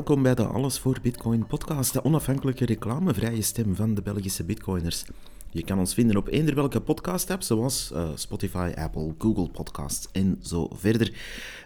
[0.00, 5.04] Welkom bij de Alles voor Bitcoin podcast, de onafhankelijke reclamevrije stem van de Belgische bitcoiners.
[5.50, 10.38] Je kan ons vinden op eender welke podcast-app, zoals uh, Spotify, Apple, Google Podcasts en
[10.42, 11.12] zo verder.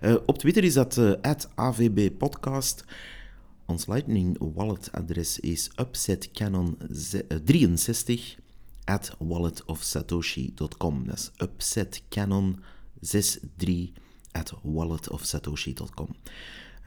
[0.03, 1.13] Uh, op Twitter is dat uh,
[1.55, 2.85] AVB Podcast.
[3.67, 8.21] Ons Lightning Wallet adres is upsetcanon63
[8.85, 11.07] at walletofsatoshi.com.
[11.07, 13.93] Dat is upsetcanon63
[14.33, 16.09] at walletofsatoshi.com.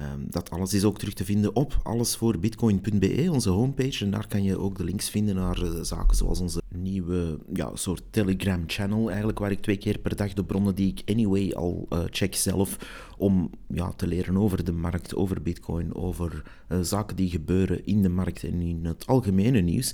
[0.01, 4.05] Um, dat alles is ook terug te vinden op allesvoorbitcoin.be, onze homepage.
[4.05, 7.71] En daar kan je ook de links vinden naar uh, zaken zoals onze nieuwe ja,
[7.73, 11.85] soort Telegram-channel, eigenlijk, waar ik twee keer per dag de bronnen die ik anyway al
[11.89, 12.77] uh, check zelf,
[13.17, 18.01] om ja, te leren over de markt, over bitcoin, over uh, zaken die gebeuren in
[18.01, 19.93] de markt en in het algemene nieuws,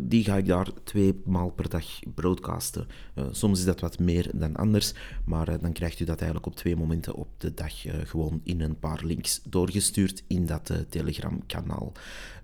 [0.00, 1.84] die ga ik daar twee maal per dag
[2.14, 2.86] broadcasten.
[3.30, 6.76] soms is dat wat meer dan anders, maar dan krijgt u dat eigenlijk op twee
[6.76, 7.72] momenten op de dag
[8.08, 11.92] gewoon in een paar links doorgestuurd in dat Telegram-kanaal.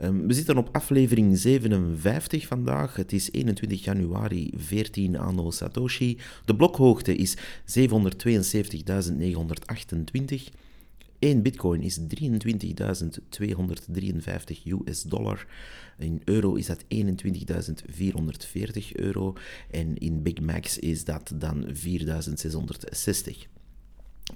[0.03, 2.97] Um, we zitten op aflevering 57 vandaag.
[2.97, 6.19] Het is 21 januari 14 anno Satoshi.
[6.45, 10.53] De blokhoogte is 772.928.
[11.19, 15.47] 1 bitcoin is 23.253 US dollar.
[15.99, 19.37] In euro is dat 21.440 euro.
[19.71, 21.73] En in Big Macs is dat dan 4.660.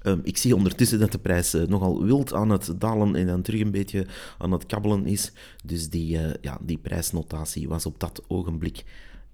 [0.02, 3.42] Um, ik zie ondertussen dat de prijs uh, nogal wild aan het dalen en dan
[3.42, 4.06] terug een beetje
[4.38, 5.32] aan het kabbelen is.
[5.64, 8.84] Dus die, uh, ja, die prijsnotatie was op dat ogenblik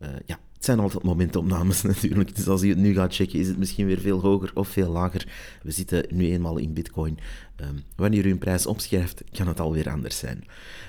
[0.03, 3.49] uh, ja, het zijn altijd momentopnames natuurlijk, dus als je het nu gaat checken, is
[3.49, 5.29] het misschien weer veel hoger of veel lager.
[5.63, 7.19] We zitten nu eenmaal in Bitcoin.
[7.61, 10.45] Um, wanneer u een prijs opschrijft, kan het alweer anders zijn.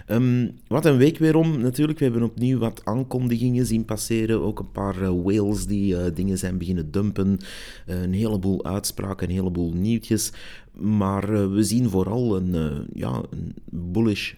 [0.07, 1.99] Um, wat een week weer om, natuurlijk.
[1.99, 4.41] We hebben opnieuw wat aankondigingen zien passeren.
[4.41, 7.39] Ook een paar uh, whales die uh, dingen zijn beginnen dumpen.
[7.87, 10.31] Uh, een heleboel uitspraken, een heleboel nieuwtjes.
[10.71, 14.33] Maar we zien vooral een, ja, een bullish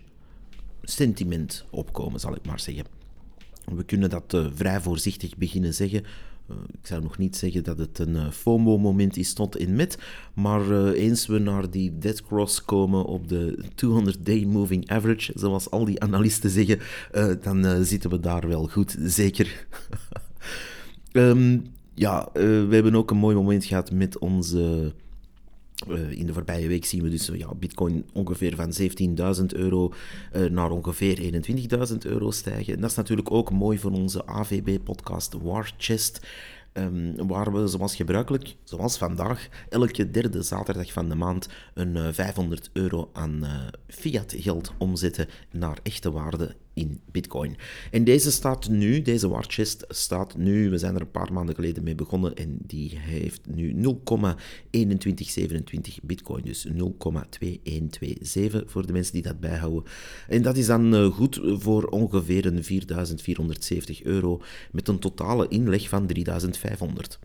[0.84, 2.95] sentiment opkomen, zal ik maar zeggen.
[3.76, 6.04] We kunnen dat uh, vrij voorzichtig beginnen zeggen.
[6.50, 9.98] Uh, ik zou nog niet zeggen dat het een uh, FOMO-moment is tot in met,
[10.34, 15.86] maar eens we naar die dead cross komen op de 200-day moving average, zoals al
[15.86, 16.80] die analisten zeggen,
[17.42, 19.68] dan zitten we daar wel goed, zeker.
[21.12, 24.94] um, ja, we hebben ook een mooi moment gehad met onze
[26.10, 28.74] in de voorbije week zien we dus ja, Bitcoin ongeveer van
[29.40, 29.94] 17.000 euro
[30.36, 31.44] uh, naar ongeveer
[31.90, 32.74] 21.000 euro stijgen.
[32.74, 36.28] En dat is natuurlijk ook mooi voor onze AVB-podcast War Chest.
[36.74, 42.08] Um, waar we zoals gebruikelijk, zoals vandaag, elke derde zaterdag van de maand een uh,
[42.12, 43.48] 500 euro aan
[43.88, 47.56] fiat geld omzetten naar echte waarde in Bitcoin.
[47.92, 51.56] En deze staat nu, deze war chest staat nu, we zijn er een paar maanden
[51.56, 53.78] geleden mee begonnen en die heeft nu 0,2127
[56.04, 56.74] Bitcoin, dus 0,2127
[58.66, 59.84] voor de mensen die dat bijhouden.
[60.28, 64.42] En dat is dan uh, goed voor ongeveer een 4470 euro
[64.72, 67.20] met een totale inleg van 3500.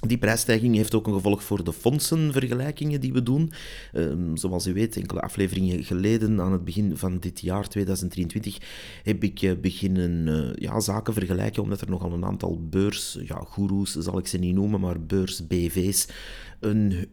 [0.00, 3.52] Die prijsstijging heeft ook een gevolg voor de fondsenvergelijkingen die we doen.
[3.92, 8.58] Um, zoals u weet, enkele afleveringen geleden, aan het begin van dit jaar 2023,
[9.02, 13.46] heb ik uh, beginnen uh, ja, zaken vergelijken, omdat er nogal een aantal beurs, ja,
[13.84, 16.08] zal ik ze niet noemen, maar beurs-BV's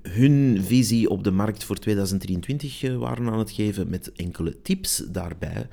[0.01, 5.03] hun visie op de markt voor 2023 uh, waren aan het geven met enkele tips
[5.07, 5.67] daarbij.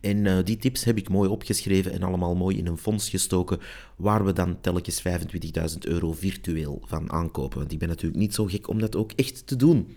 [0.00, 3.58] En uh, die tips heb ik mooi opgeschreven en allemaal mooi in een fonds gestoken,
[3.96, 7.58] waar we dan telkens 25.000 euro virtueel van aankopen.
[7.58, 9.96] Want ik ben natuurlijk niet zo gek om dat ook echt te doen.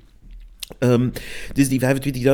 [0.79, 1.11] Um,
[1.53, 1.79] dus die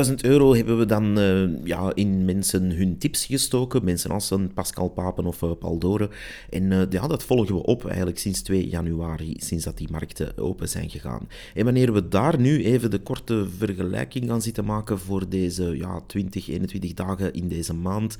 [0.08, 3.84] 25.000 euro hebben we dan uh, ja, in mensen hun tips gestoken.
[3.84, 6.08] Mensen als een Pascal Papen of uh, Paul.
[6.50, 10.38] En uh, ja, dat volgen we op eigenlijk sinds 2 januari, sinds dat die markten
[10.38, 11.28] open zijn gegaan.
[11.54, 16.00] En wanneer we daar nu even de korte vergelijking gaan zitten maken voor deze ja,
[16.06, 18.16] 20, 21 dagen in deze maand,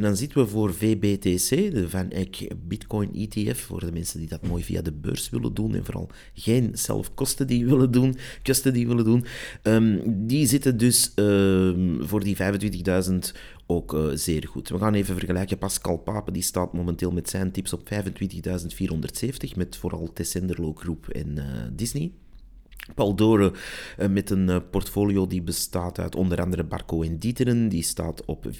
[0.00, 4.46] dan zitten we voor VBTC, de Van Eck Bitcoin ETF, voor de mensen die dat
[4.46, 8.86] mooi via de beurs willen doen en vooral geen zelfkosten die willen doen, kosten die
[8.86, 9.24] willen doen.
[9.62, 13.16] Um, die zitten dus um, voor die 25.000
[13.66, 14.68] ook uh, zeer goed.
[14.68, 15.58] We gaan even vergelijken.
[15.58, 21.36] Pascal Pape die staat momenteel met zijn tips op 25.470, met vooral Tessenderlo Groep en
[21.36, 22.12] uh, Disney.
[22.94, 23.52] Paul Doren
[23.98, 27.68] uh, met een portfolio die bestaat uit onder andere Barco en Dieteren.
[27.68, 28.52] Die staat op 24.929.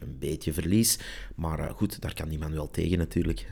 [0.00, 0.98] Een beetje verlies.
[1.34, 3.48] Maar goed, daar kan die man wel tegen natuurlijk.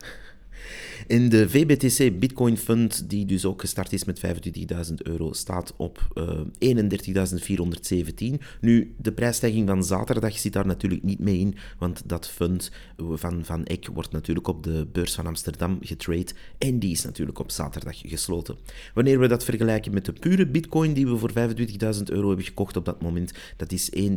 [1.06, 4.20] En de VBTC Bitcoin Fund, die dus ook gestart is met
[4.88, 6.40] 25.000 euro, staat op uh,
[6.76, 8.42] 31.417.
[8.60, 13.44] Nu, de prijsstijging van zaterdag zit daar natuurlijk niet mee in, want dat fund van,
[13.44, 17.50] van Eck wordt natuurlijk op de beurs van Amsterdam getrade en die is natuurlijk op
[17.50, 18.56] zaterdag gesloten.
[18.94, 22.76] Wanneer we dat vergelijken met de pure Bitcoin die we voor 25.000 euro hebben gekocht
[22.76, 24.10] op dat moment, dat is 1.6111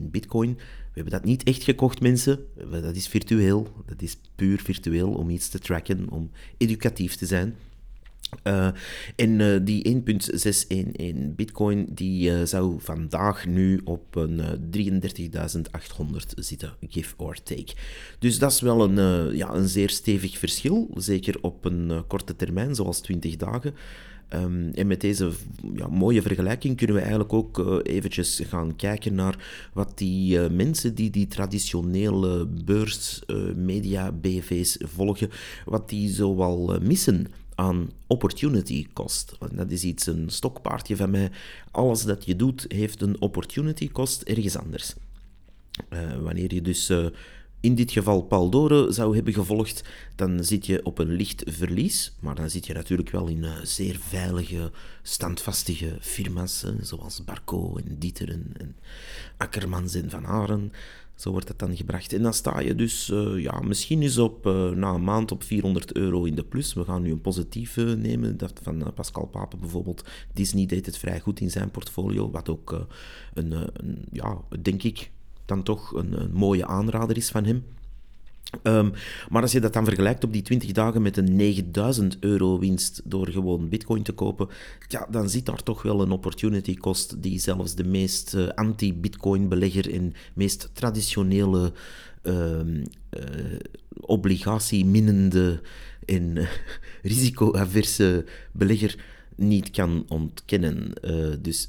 [0.00, 0.58] Bitcoin.
[0.98, 2.38] Hebben dat niet echt gekocht, mensen.
[2.70, 3.68] Dat is virtueel.
[3.86, 7.54] Dat is puur virtueel om iets te tracken, om educatief te zijn.
[8.44, 8.68] Uh,
[9.16, 10.02] en uh, die
[11.14, 14.40] 1.611 bitcoin die zou vandaag nu op een
[14.76, 17.74] 33.800 zitten, give or take.
[18.18, 22.74] Dus dat is wel een, ja, een zeer stevig verschil, zeker op een korte termijn,
[22.74, 23.74] zoals 20 dagen.
[24.34, 25.30] Um, en met deze
[25.74, 30.50] ja, mooie vergelijking kunnen we eigenlijk ook uh, eventjes gaan kijken naar wat die uh,
[30.50, 35.30] mensen die die traditionele beurs, uh, media, BV's volgen,
[35.64, 39.36] wat die zoal missen aan opportunity cost.
[39.38, 41.30] Want dat is iets, een stokpaardje van mij.
[41.70, 44.94] Alles dat je doet heeft een opportunity cost ergens anders.
[46.20, 46.92] wanneer je dus
[47.60, 49.84] in dit geval Paul Dore zou hebben gevolgd,
[50.14, 52.12] dan zit je op een licht verlies.
[52.20, 54.70] Maar dan zit je natuurlijk wel in uh, zeer veilige,
[55.02, 58.76] standvastige firma's, zoals Barco en Dieter en,
[59.36, 60.72] Akkermans en Van Aren.
[61.14, 62.12] Zo wordt dat dan gebracht.
[62.12, 65.42] En dan sta je dus uh, ja, misschien eens op, uh, na een maand op
[65.42, 66.74] 400 euro in de plus.
[66.74, 70.04] We gaan nu een positieve nemen, dat van Pascal Pape bijvoorbeeld.
[70.32, 72.86] Disney deed het vrij goed in zijn portfolio, wat ook
[73.34, 75.10] een, een, ja, denk ik,
[75.48, 77.64] dan toch een, een mooie aanrader is van hem.
[78.62, 78.92] Um,
[79.28, 83.00] maar als je dat dan vergelijkt op die 20 dagen met een 9000 euro winst
[83.04, 84.48] door gewoon bitcoin te kopen,
[84.88, 89.48] ja, dan zit daar toch wel een opportunity cost die zelfs de meest uh, anti-bitcoin
[89.48, 91.72] belegger en meest traditionele
[92.22, 93.58] uh, uh,
[94.00, 95.60] obligatie-minnende
[96.04, 96.48] en uh,
[97.02, 99.04] risicoaverse belegger
[99.36, 100.92] niet kan ontkennen.
[101.42, 101.68] dus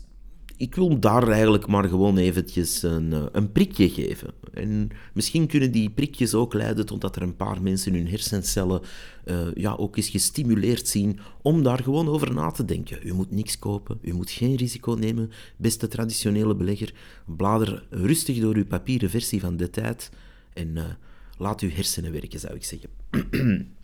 [0.60, 4.34] ik wil daar eigenlijk maar gewoon eventjes een, eh, een prikje geven.
[4.54, 8.82] En misschien kunnen die prikjes ook leiden tot dat er een paar mensen hun hersencellen
[9.26, 13.00] uh, ja, ook eens gestimuleerd zien om daar gewoon over na te denken.
[13.04, 15.32] U moet niks kopen, u moet geen risico nemen.
[15.58, 16.94] Beste traditionele belegger,
[17.26, 20.12] blader rustig door uw papieren versie van de tijd
[20.54, 20.84] en uh,
[21.38, 22.90] laat uw hersenen werken, zou ik zeggen.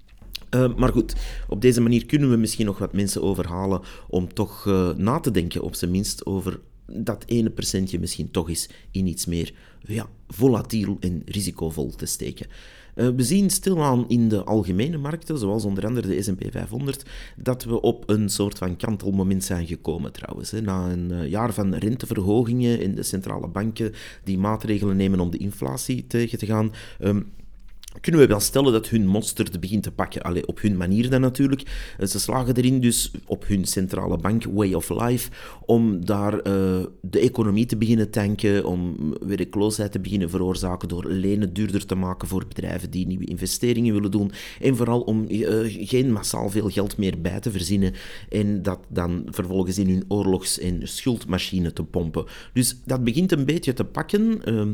[0.56, 1.16] Uh, maar goed,
[1.48, 5.32] op deze manier kunnen we misschien nog wat mensen overhalen om toch uh, na te
[5.32, 6.60] denken, op zijn minst, over
[6.92, 12.48] dat ene procentje misschien toch eens in iets meer ja, volatiel en risicovol te steken.
[12.96, 17.06] Uh, we zien stilaan in de algemene markten, zoals onder andere de S&P 500,
[17.36, 20.52] dat we op een soort van kantelmoment zijn gekomen trouwens.
[20.52, 20.62] Hè.
[20.62, 23.94] Na een jaar van renteverhogingen in de centrale banken
[24.24, 26.72] die maatregelen nemen om de inflatie tegen te gaan...
[27.00, 27.32] Um,
[28.02, 30.22] kunnen we wel stellen dat hun monster begint te pakken.
[30.22, 31.94] Allee, op hun manier dan natuurlijk.
[31.98, 35.30] Eh, ze slagen erin dus op hun centrale bank, Way of Life,
[35.66, 36.42] om daar uh,
[37.02, 38.96] de economie te beginnen tanken, om
[39.26, 44.12] werkloosheid te beginnen veroorzaken door lenen duurder te maken voor bedrijven die nieuwe investeringen willen
[44.12, 44.32] doen.
[44.62, 45.48] En vooral om uh,
[45.88, 47.94] geen massaal veel geld meer bij te verzinnen
[48.30, 52.26] en dat dan vervolgens in hun oorlogs- en schuldmachine te pompen.
[52.54, 54.42] Dus dat begint een beetje te pakken.
[54.46, 54.66] Uh,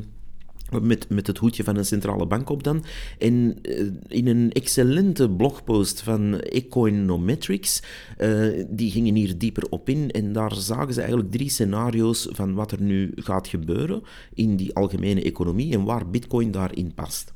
[0.82, 2.84] met, met het hoedje van een centrale bank op dan.
[3.18, 7.82] En uh, in een excellente blogpost van Econometrics,
[8.18, 10.12] uh, die gingen hier dieper op in.
[10.12, 14.02] En daar zagen ze eigenlijk drie scenario's van wat er nu gaat gebeuren
[14.34, 17.34] in die algemene economie en waar Bitcoin daarin past.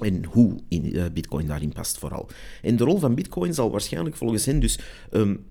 [0.00, 2.28] En hoe in, uh, Bitcoin daarin past vooral.
[2.62, 4.78] En de rol van Bitcoin zal waarschijnlijk volgens hen dus.
[5.10, 5.44] Um,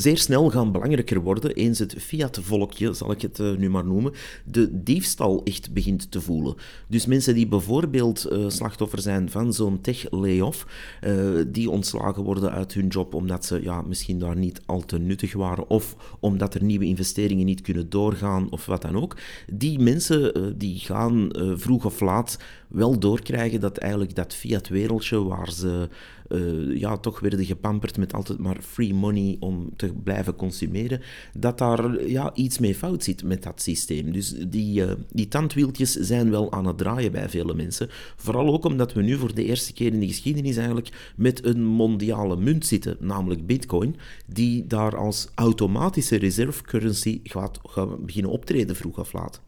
[0.00, 4.12] zeer snel gaan belangrijker worden eens het fiat-volkje, zal ik het uh, nu maar noemen,
[4.44, 6.54] de diefstal echt begint te voelen.
[6.88, 10.66] Dus mensen die bijvoorbeeld uh, slachtoffer zijn van zo'n tech-layoff,
[11.04, 14.98] uh, die ontslagen worden uit hun job omdat ze ja, misschien daar niet al te
[14.98, 19.16] nuttig waren of omdat er nieuwe investeringen niet kunnen doorgaan of wat dan ook,
[19.52, 22.38] die mensen die gaan vroeg of laat
[22.68, 25.88] wel doorkrijgen dat eigenlijk dat fiat-wereldje waar ze
[26.28, 31.00] uh, ja, toch werden gepamperd met altijd maar free money om te blijven consumeren,
[31.38, 34.12] dat daar ja, iets mee fout zit met dat systeem.
[34.12, 37.88] Dus die, uh, die tandwieltjes zijn wel aan het draaien bij vele mensen.
[38.16, 41.64] Vooral ook omdat we nu voor de eerste keer in de geschiedenis eigenlijk met een
[41.64, 48.76] mondiale munt zitten, namelijk bitcoin, die daar als automatische reserve currency gaat, gaat beginnen optreden
[48.76, 49.40] vroeg of laat.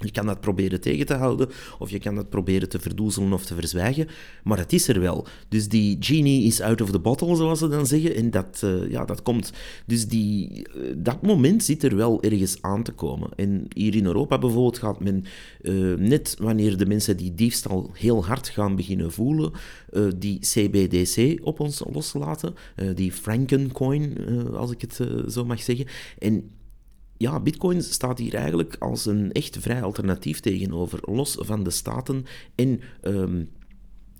[0.00, 3.44] Je kan dat proberen tegen te houden, of je kan dat proberen te verdoezelen of
[3.44, 4.08] te verzwijgen,
[4.44, 5.26] maar het is er wel.
[5.48, 8.90] Dus die genie is out of the bottle, zoals ze dan zeggen, en dat, uh,
[8.90, 9.52] ja, dat komt.
[9.86, 13.30] Dus die, uh, dat moment zit er wel ergens aan te komen.
[13.36, 15.24] En hier in Europa bijvoorbeeld gaat men,
[15.62, 19.52] uh, net wanneer de mensen die diefstal heel hard gaan beginnen voelen,
[20.18, 22.54] die CBDC op ons loslaten,
[22.94, 24.16] die Frankencoin,
[24.52, 25.86] als ik het zo mag zeggen.
[26.18, 26.50] En
[27.20, 32.24] ja, Bitcoin staat hier eigenlijk als een echt vrij alternatief tegenover, los van de staten
[32.54, 33.48] en um,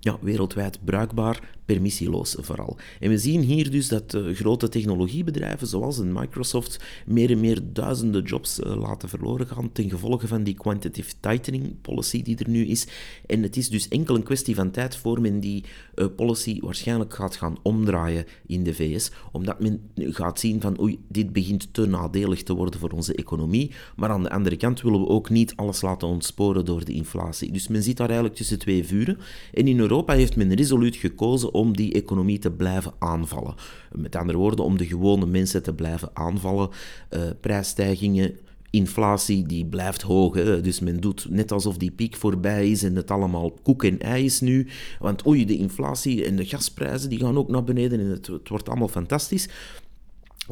[0.03, 2.77] ja, wereldwijd bruikbaar, permissieloos vooral.
[2.99, 8.23] En we zien hier dus dat uh, grote technologiebedrijven zoals Microsoft meer en meer duizenden
[8.23, 12.65] jobs uh, laten verloren gaan ten gevolge van die quantitative tightening policy die er nu
[12.65, 12.87] is.
[13.25, 15.63] En het is dus enkel een kwestie van tijd voor men die
[15.95, 20.99] uh, policy waarschijnlijk gaat gaan omdraaien in de VS, omdat men gaat zien van oei,
[21.07, 24.99] dit begint te nadelig te worden voor onze economie, maar aan de andere kant willen
[24.99, 27.51] we ook niet alles laten ontsporen door de inflatie.
[27.51, 29.17] Dus men zit daar eigenlijk tussen twee vuren.
[29.53, 33.55] En in Europa heeft men resoluut gekozen om die economie te blijven aanvallen.
[33.91, 36.69] Met andere woorden, om de gewone mensen te blijven aanvallen.
[37.09, 38.37] Uh, prijsstijgingen,
[38.69, 40.35] inflatie die blijft hoog.
[40.35, 40.61] Hè.
[40.61, 44.25] Dus men doet net alsof die piek voorbij is en het allemaal koek en ei
[44.25, 44.67] is nu.
[44.99, 48.49] Want oei, de inflatie en de gasprijzen die gaan ook naar beneden en het, het
[48.49, 49.49] wordt allemaal fantastisch.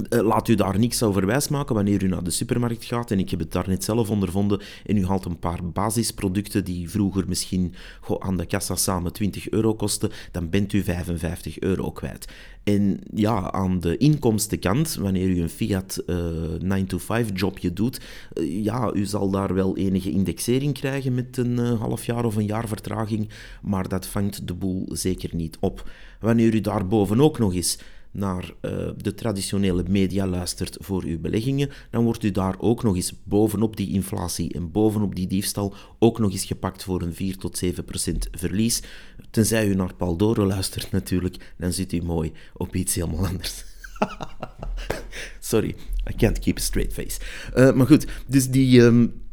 [0.10, 3.12] Eh, laat u daar niks over wijsmaken wanneer u naar de supermarkt gaat.
[3.12, 4.62] En ik heb het daar net zelf ondervonden.
[4.86, 7.74] En u haalt een paar basisproducten die vroeger misschien
[8.20, 10.12] aan de kassa samen 20 euro kosten.
[10.32, 12.28] Dan bent u 55 euro kwijt.
[12.64, 18.00] En ja, aan de inkomstenkant, wanneer u een Fiat uh, eh, 9-to-5 jobje doet,
[18.34, 22.46] uh, ja, u zal daar wel enige indexering krijgen met een half jaar of een
[22.46, 23.30] jaar vertraging.
[23.62, 25.90] Maar dat vangt de boel zeker niet op.
[26.20, 27.80] Wanneer u daarboven ook nog eens
[28.12, 32.96] naar uh, de traditionele media luistert voor uw beleggingen, dan wordt u daar ook nog
[32.96, 37.38] eens bovenop die inflatie en bovenop die diefstal ook nog eens gepakt voor een 4
[37.38, 38.82] tot 7 procent verlies.
[39.32, 43.66] Tenzij u naar Paldoro luistert natuurlijk, dan zit u mooi op iets helemaal anders.
[45.40, 45.76] Sorry,
[46.12, 47.20] I can't keep a straight face.
[47.56, 48.82] Uh, maar goed, dus die...
[48.82, 49.28] Um,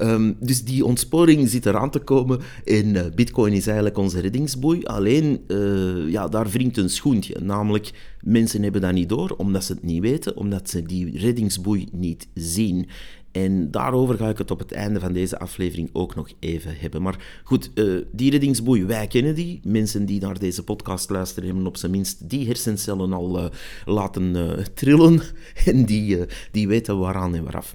[0.00, 4.82] um, dus die ontsporing zit eraan te komen en uh, bitcoin is eigenlijk onze reddingsboei.
[4.82, 7.36] Alleen, uh, ja, daar wringt een schoentje.
[7.40, 11.88] Namelijk, mensen hebben dat niet door, omdat ze het niet weten, omdat ze die reddingsboei
[11.92, 12.88] niet zien.
[13.32, 17.02] En daarover ga ik het op het einde van deze aflevering ook nog even hebben.
[17.02, 19.60] Maar goed, uh, die reddingsboei, wij kennen die.
[19.64, 23.50] Mensen die naar deze podcast luisteren hebben op zijn minst die hersencellen al
[23.84, 25.20] laten trillen.
[25.64, 26.18] En die,
[26.50, 27.74] die weten waaraan en waaraf.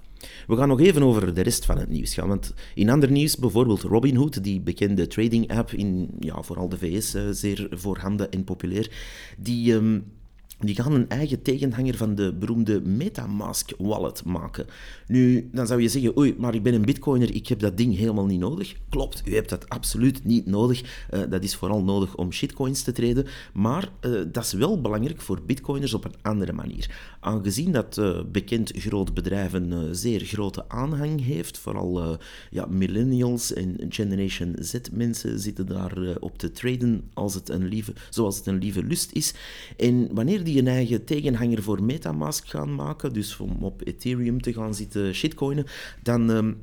[0.50, 2.28] We gaan nog even over de rest van het nieuws gaan.
[2.28, 7.16] Want in ander nieuws, bijvoorbeeld Robinhood, die bekende trading app in ja, vooral de VS
[7.32, 8.92] zeer voorhanden en populair,
[9.38, 9.74] die.
[9.74, 10.18] Um,
[10.60, 14.66] die gaan een eigen tegenhanger van de beroemde Metamask wallet maken.
[15.08, 17.98] Nu, dan zou je zeggen, oei, maar ik ben een bitcoiner, ik heb dat ding
[17.98, 18.76] helemaal niet nodig.
[18.90, 21.08] Klopt, u hebt dat absoluut niet nodig.
[21.14, 23.26] Uh, dat is vooral nodig om shitcoins te treden.
[23.54, 27.18] Maar uh, dat is wel belangrijk voor bitcoiners op een andere manier.
[27.20, 32.18] Aangezien dat uh, bekend groot bedrijf een zeer grote aanhang heeft, vooral
[32.50, 37.94] ja, millennials en Generation Z mensen zitten daar op te traden als het een lieve,
[38.10, 39.34] zoals het een lieve lust is.
[39.78, 44.54] En wanneer die een eigen tegenhanger voor Metamask gaan maken, dus om op Ethereum te
[44.54, 45.66] gaan zitten shitcoinen,
[46.04, 46.30] dan...
[46.30, 46.58] Um,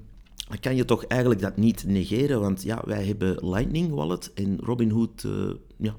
[0.60, 5.22] kan je toch eigenlijk dat niet negeren, want ja, wij hebben Lightning Wallet en Robinhood
[5.22, 5.96] uh, ja,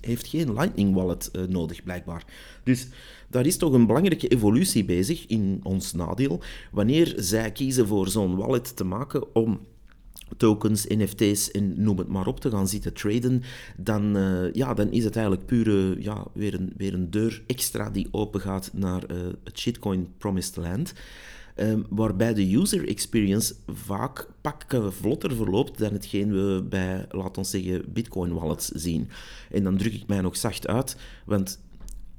[0.00, 2.24] heeft geen Lightning Wallet uh, nodig, blijkbaar.
[2.62, 2.88] Dus
[3.28, 6.40] daar is toch een belangrijke evolutie bezig in ons nadeel,
[6.72, 9.60] wanneer zij kiezen voor zo'n wallet te maken om
[10.36, 13.42] tokens, NFT's en noem het maar op te gaan zitten traden,
[13.76, 17.90] dan, uh, ja, dan is het eigenlijk pure, ja, weer, een, weer een deur extra
[17.90, 20.92] die open gaat naar uh, het shitcoin promised land.
[21.60, 27.48] Um, waarbij de user experience vaak pak vlotter verloopt dan hetgeen we bij, laten we
[27.48, 29.08] zeggen, bitcoin wallets zien.
[29.50, 31.60] En dan druk ik mij nog zacht uit, want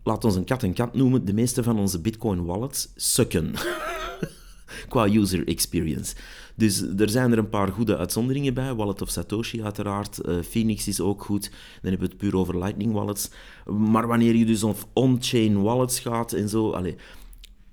[0.04, 3.54] laat ons een kat en kat noemen, de meeste van onze bitcoin wallets sukken.
[4.88, 6.16] Qua user experience.
[6.56, 8.74] Dus er zijn er een paar goede uitzonderingen bij.
[8.74, 10.20] Wallet of Satoshi uiteraard.
[10.26, 11.50] Uh, Phoenix is ook goed.
[11.82, 13.30] Dan hebben we het puur over Lightning wallets.
[13.66, 16.72] Maar wanneer je dus on-chain wallets gaat en zo...
[16.72, 16.94] Allez,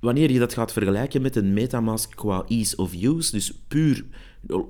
[0.01, 4.05] wanneer je dat gaat vergelijken met een Metamask qua ease of use, dus puur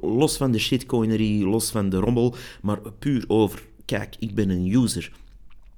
[0.00, 4.74] los van de shitcoinery, los van de rommel, maar puur over, kijk, ik ben een
[4.74, 5.12] user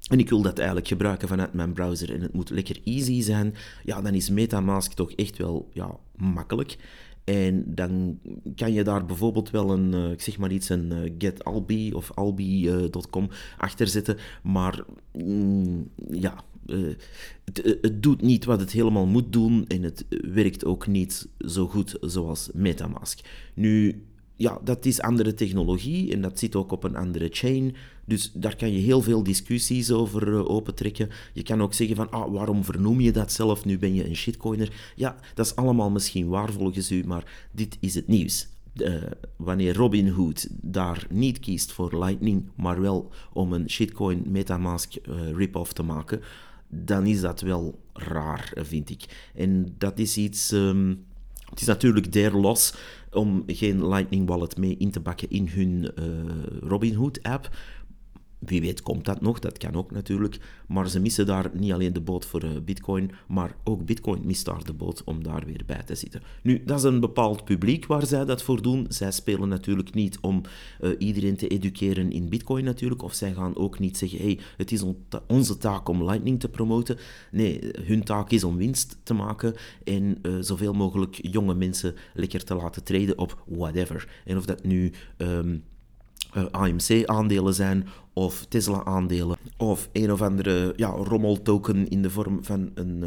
[0.08, 3.54] en ik wil dat eigenlijk gebruiken vanuit mijn browser en het moet lekker easy zijn,
[3.84, 6.76] ja, dan is Metamask toch echt wel ja, makkelijk.
[7.24, 8.18] En dan
[8.56, 12.12] kan je daar bijvoorbeeld wel een, uh, ik zeg maar iets, een uh, getalbi of
[12.14, 14.16] albi.com uh, achter zetten.
[14.42, 16.44] Maar mm, ja,
[17.44, 21.96] het, doet niet wat het helemaal moet doen en het werkt ook niet zo goed
[22.00, 23.20] zoals Metamask.
[23.54, 24.02] Nu,
[24.38, 27.74] ja, dat is andere technologie en dat zit ook op een andere chain.
[28.04, 31.08] Dus daar kan je heel veel discussies over uh, opentrekken.
[31.32, 33.64] Je kan ook zeggen van, ah, waarom vernoem je dat zelf?
[33.64, 34.92] Nu ben je een shitcoiner.
[34.96, 38.48] Ja, dat is allemaal misschien waar volgens u, maar dit is het nieuws.
[38.74, 38.94] Uh,
[39.36, 45.72] wanneer Robinhood daar niet kiest voor Lightning, maar wel om een shitcoin Metamask uh, rip-off
[45.72, 46.20] te maken,
[46.68, 49.30] dan is dat wel raar, vind ik.
[49.34, 50.50] En dat is iets...
[50.50, 51.06] Um,
[51.50, 52.74] het is natuurlijk der los
[53.12, 57.48] om geen Lightning Wallet mee in te bakken in hun uh, Robinhood-app.
[58.38, 60.38] Wie weet komt dat nog, dat kan ook natuurlijk.
[60.66, 64.44] Maar ze missen daar niet alleen de boot voor uh, Bitcoin, maar ook Bitcoin mist
[64.44, 66.22] daar de boot om daar weer bij te zitten.
[66.42, 68.86] Nu, dat is een bepaald publiek waar zij dat voor doen.
[68.88, 70.42] Zij spelen natuurlijk niet om
[70.80, 74.72] uh, iedereen te educeren in Bitcoin natuurlijk, of zij gaan ook niet zeggen, hey, het
[74.72, 76.96] is on onze taak om Lightning te promoten.
[77.30, 79.54] Nee, hun taak is om winst te maken
[79.84, 84.08] en uh, zoveel mogelijk jonge mensen lekker te laten treden op whatever.
[84.24, 84.92] En of dat nu...
[85.16, 85.64] Um,
[86.36, 92.70] uh, AMC-aandelen zijn of Tesla-aandelen of een of andere ja, rommeltoken in de vorm van
[92.74, 93.04] een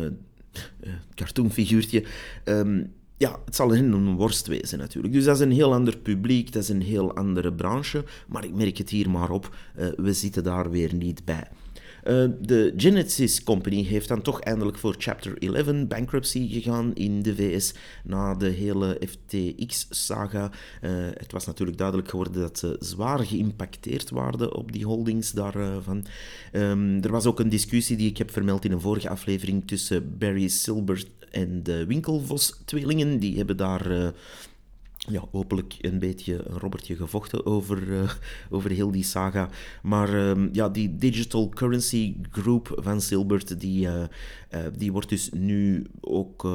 [0.82, 2.04] uh, cartoonfiguurtje.
[2.46, 5.13] Um, ja, het zal hen een worst wezen natuurlijk.
[5.13, 8.04] Dus dat is een heel ander publiek, dat is een heel andere branche.
[8.28, 9.56] Maar ik merk het hier maar op,
[9.96, 11.48] we zitten daar weer niet bij.
[12.08, 17.36] Uh, de Genesis Company heeft dan toch eindelijk voor Chapter 11 bankruptcy gegaan in de
[17.36, 20.51] VS na de hele FTX-saga.
[20.81, 26.05] Uh, het was natuurlijk duidelijk geworden dat ze zwaar geïmpacteerd waren op die holdings daarvan.
[26.53, 30.17] Um, er was ook een discussie die ik heb vermeld in een vorige aflevering tussen
[30.17, 33.20] Barry Silbert en de Winkelvos-tweelingen.
[33.20, 34.13] Die hebben daar...
[35.10, 38.12] Ja, hopelijk een beetje een robbertje gevochten over, uh,
[38.50, 39.50] over heel die saga.
[39.84, 44.03] Maar uh, ja, die Digital Currency Group van Silbert, die, uh,
[44.77, 46.50] die wordt dus nu ook,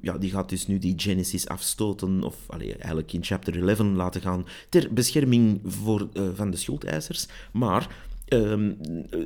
[0.00, 4.46] ja, die gaat dus nu die Genesis afstoten, of eigenlijk in chapter 11 laten gaan,
[4.68, 7.26] ter bescherming voor, van de schuldeisers.
[7.52, 7.88] Maar
[8.32, 8.76] Um,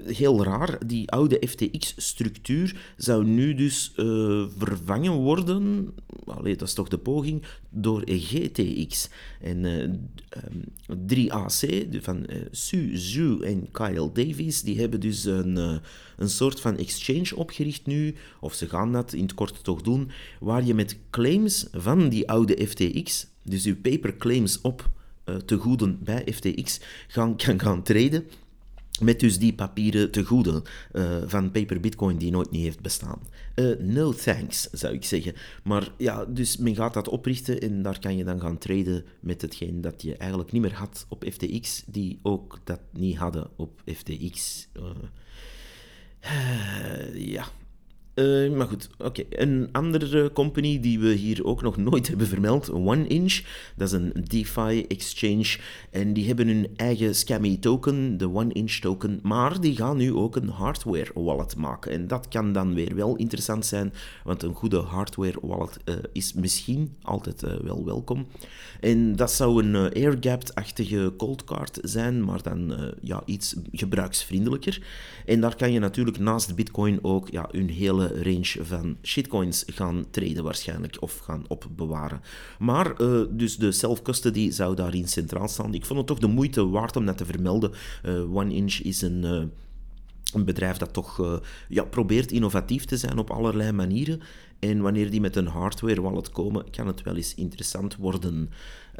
[0.05, 5.95] heel raar, die oude FTX-structuur zou nu dus uh, vervangen worden,
[6.25, 9.09] allee, dat is toch de poging, door GTX.
[9.41, 15.57] En uh, um, 3AC, van uh, Su Zhu en Kyle Davies, die hebben dus een,
[16.17, 20.11] een soort van exchange opgericht nu, of ze gaan dat in het kort toch doen,
[20.41, 24.91] waar je met claims van die oude FTX, dus je paper claims op
[25.45, 28.25] te goeden bij FTX, gaan, kan gaan treden
[28.99, 30.63] met dus die papieren te goede
[30.93, 33.21] uh, van paper bitcoin die nooit niet heeft bestaan.
[33.55, 35.35] Uh, no thanks, zou ik zeggen.
[35.65, 39.43] Maar ja, dus men gaat dat oprichten en daar kan je dan gaan traden met
[39.43, 43.83] hetgeen dat je eigenlijk niet meer had op FTX, die ook dat niet hadden op
[43.95, 44.69] FTX.
[46.21, 47.47] Eh, ja,
[48.17, 49.25] uh, maar goed, oké.
[49.31, 53.43] Een andere company die we hier ook nog nooit hebben vermeld, OneInch.
[53.77, 55.59] Dat is een DeFi exchange.
[55.91, 59.21] En die hebben hun eigen scammy token, de OneInch token.
[59.23, 61.93] Maar die gaan nu ook een hardware wallet maken.
[61.93, 63.93] En dat kan dan weer wel interessant zijn,
[64.25, 68.27] want een goede hardware wallet uh, is misschien altijd wel welkom.
[68.81, 74.83] En dat zou een airgapped-achtige cold card zijn, maar dan ja, iets gebruiksvriendelijker.
[75.27, 80.05] En daar kan je natuurlijk naast Bitcoin ook ja, hun hele range van shitcoins gaan
[80.11, 82.21] traden waarschijnlijk, of gaan opbewaren.
[82.59, 85.75] Maar uh, dus de self-custody zou daarin centraal staan.
[85.75, 87.73] Ik vond het toch de moeite waard om dat te vermelden.
[88.05, 89.23] Uh, One Inch is een...
[89.23, 89.43] Uh,
[90.33, 94.21] een bedrijf dat toch ja, probeert innovatief te zijn op allerlei manieren.
[94.59, 98.51] En wanneer die met een hardware wallet komen, kan het wel eens interessant worden.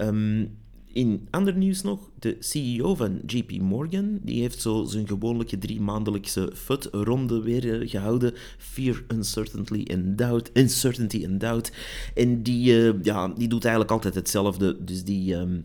[0.01, 0.57] Um,
[0.97, 5.81] in ander nieuws nog, de CEO van JP Morgan, die heeft zo zijn gewone drie
[5.81, 8.33] maandelijkse FUD-ronde weer uh, gehouden.
[8.59, 10.51] Fear, Uncertainty and Doubt.
[10.53, 11.73] Uncertainty and Doubt.
[12.15, 14.85] En die, uh, ja, die doet eigenlijk altijd hetzelfde.
[14.85, 15.35] Dus die...
[15.35, 15.65] Um,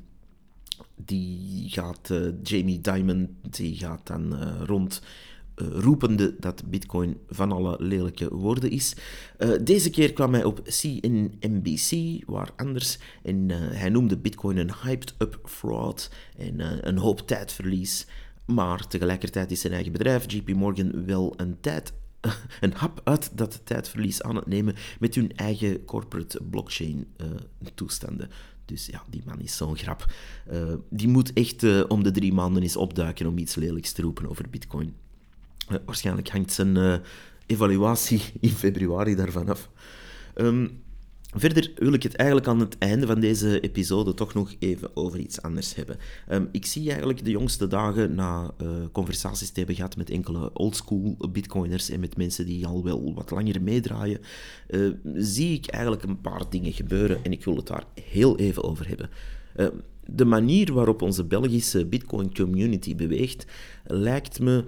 [1.06, 5.08] die gaat, uh, Jamie Dimon, die gaat dan rond eh,
[5.56, 8.96] roepende dat Bitcoin van alle lelijke woorden is.
[9.38, 14.74] Uh, deze keer kwam hij op CNBC, waar anders, en uh, hij noemde Bitcoin een
[14.84, 18.08] hyped-up fraud en een hoop tijdverlies.
[18.46, 21.94] Maar tegelijkertijd is zijn eigen bedrijf, JP Morgan, wel een tijd
[22.62, 27.08] een hap uit dat tijdverlies aan het nemen met hun eigen corporate blockchain
[27.74, 28.30] toestanden.
[28.66, 30.06] Dus ja, die man is zo'n grap.
[30.90, 34.50] Die moet echt om de drie maanden eens opduiken om iets lelijks te roepen over
[34.50, 34.96] Bitcoin.
[35.86, 36.96] Waarschijnlijk hangt zijn uh,
[37.46, 39.70] evaluatie in februari daarvan af.
[40.36, 40.82] Um,
[41.36, 45.20] Verder wil ik het eigenlijk aan het einde van deze episode toch nog even over
[45.20, 45.98] iets anders hebben.
[46.28, 50.54] Ehm, ik zie eigenlijk de jongste dagen, na uh, conversaties te hebben gehad met enkele
[50.54, 54.20] oldschool bitcoiners en met mensen die al wel wat langer meedraaien,
[54.70, 58.64] uh, zie ik eigenlijk een paar dingen gebeuren en ik wil het daar heel even
[58.64, 59.10] over hebben.
[59.56, 59.68] Uh,
[60.06, 63.46] de manier waarop onze Belgische bitcoin community beweegt,
[63.86, 64.64] lijkt me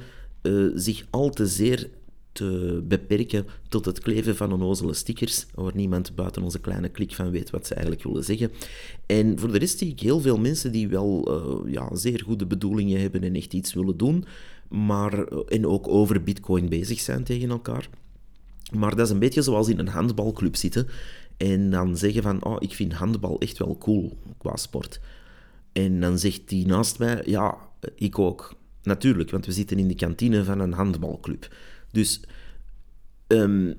[0.76, 1.90] zich al te zeer
[2.34, 7.32] te beperken tot het kleven van onnozele stickers, waar niemand buiten onze kleine klik van
[7.32, 8.52] weet wat ze eigenlijk willen zeggen.
[9.06, 11.32] En voor de rest zie ik heel veel mensen die wel
[11.66, 14.26] uh, ja, zeer goede bedoelingen hebben en echt iets willen doen,
[14.68, 17.90] maar, eh, en ook over bitcoin bezig zijn tegen elkaar.
[18.72, 20.88] Maar dat is een beetje zoals in een handbalclub zitten
[21.38, 25.00] en dan zeggen van, oh, ik vind handbal echt wel cool qua sport.
[25.72, 27.58] En dan zegt die naast mij, ja,
[27.96, 28.56] ik ook.
[28.84, 31.56] Natuurlijk, want we zitten in de kantine van een handbalclub.
[31.92, 32.22] Dus
[33.28, 33.76] um,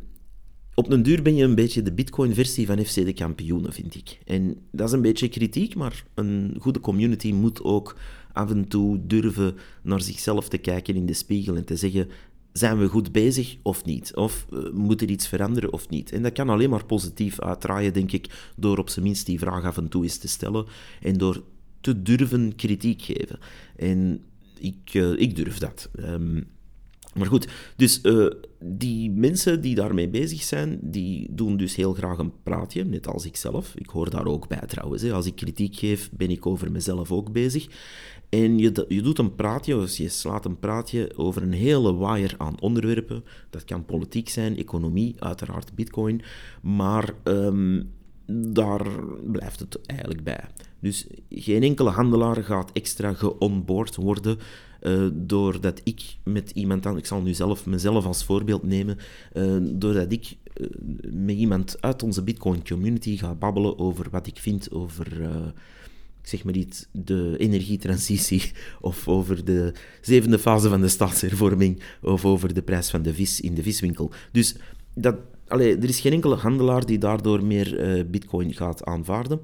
[0.75, 4.19] op een duur ben je een beetje de Bitcoin-versie van FC de kampioenen, vind ik.
[4.25, 7.97] En dat is een beetje kritiek, maar een goede community moet ook
[8.33, 12.09] af en toe durven naar zichzelf te kijken in de spiegel en te zeggen:
[12.53, 14.15] zijn we goed bezig of niet?
[14.15, 16.13] Of uh, moet er iets veranderen of niet?
[16.13, 19.65] En dat kan alleen maar positief uitdraaien, denk ik, door op zijn minst die vraag
[19.65, 20.67] af en toe eens te stellen
[21.01, 21.43] en door
[21.81, 23.39] te durven kritiek geven.
[23.77, 24.23] En
[24.59, 25.91] ik, uh, ik durf dat.
[25.99, 26.47] Um,
[27.15, 32.19] maar goed, dus uh, die mensen die daarmee bezig zijn, die doen dus heel graag
[32.19, 33.75] een praatje, net als ik zelf.
[33.75, 35.03] Ik hoor daar ook bij trouwens.
[35.03, 35.13] Hè.
[35.13, 37.67] Als ik kritiek geef, ben ik over mezelf ook bezig.
[38.29, 42.35] En je, je doet een praatje, of je slaat een praatje over een hele waaier
[42.39, 43.25] aan onderwerpen.
[43.51, 46.23] Dat kan politiek zijn, economie, uiteraard bitcoin.
[46.63, 47.91] Maar um,
[48.27, 48.87] daar
[49.25, 50.45] blijft het eigenlijk bij.
[50.85, 54.39] Dus geen enkele handelaar gaat extra geonboard worden
[54.81, 58.99] uh, doordat ik met iemand aan, ik zal nu zelf mezelf als voorbeeld nemen,
[59.33, 60.67] uh, doordat ik uh,
[61.11, 65.31] met iemand uit onze Bitcoin community ga babbelen over wat ik vind over
[66.23, 72.55] zeg maar iets, de energietransitie, of over de zevende fase van de staatshervorming, of over
[72.55, 74.11] de prijs van de vis in de viswinkel.
[74.33, 74.57] Dus
[74.95, 75.17] dat,
[75.49, 79.41] allee, er is geen enkele handelaar die daardoor meer bitcoin gaat aanvaarden.